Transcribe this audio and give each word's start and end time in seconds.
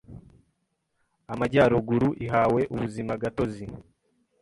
Amajyaruguru 1.33 2.09
ihawe 2.25 2.61
Ubuzimagatozi 2.73 3.63